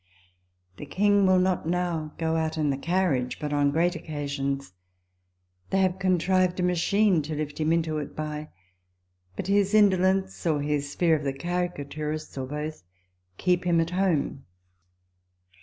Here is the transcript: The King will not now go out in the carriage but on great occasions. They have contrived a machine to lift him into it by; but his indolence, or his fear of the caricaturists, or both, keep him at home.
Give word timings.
The 0.77 0.87
King 0.87 1.27
will 1.27 1.37
not 1.37 1.67
now 1.67 2.15
go 2.17 2.35
out 2.35 2.57
in 2.57 2.71
the 2.71 2.75
carriage 2.79 3.37
but 3.39 3.53
on 3.53 3.69
great 3.69 3.95
occasions. 3.95 4.73
They 5.69 5.77
have 5.81 5.99
contrived 5.99 6.59
a 6.59 6.63
machine 6.63 7.21
to 7.21 7.35
lift 7.35 7.59
him 7.59 7.71
into 7.71 7.99
it 7.99 8.15
by; 8.15 8.49
but 9.35 9.45
his 9.45 9.75
indolence, 9.75 10.43
or 10.47 10.59
his 10.63 10.95
fear 10.95 11.15
of 11.15 11.23
the 11.23 11.33
caricaturists, 11.33 12.35
or 12.35 12.47
both, 12.47 12.81
keep 13.37 13.63
him 13.63 13.79
at 13.79 13.91
home. 13.91 14.45